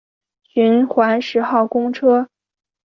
[0.47, 2.27] 循环十号公车